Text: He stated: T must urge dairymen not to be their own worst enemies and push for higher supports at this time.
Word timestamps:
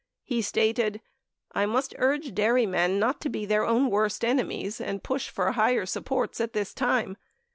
He 0.23 0.41
stated: 0.41 0.99
T 1.55 1.65
must 1.67 1.93
urge 1.99 2.33
dairymen 2.33 2.97
not 2.97 3.21
to 3.21 3.29
be 3.29 3.45
their 3.45 3.63
own 3.63 3.91
worst 3.91 4.25
enemies 4.25 4.81
and 4.81 5.03
push 5.03 5.29
for 5.29 5.51
higher 5.51 5.85
supports 5.85 6.41
at 6.41 6.53
this 6.53 6.73
time. 6.73 7.17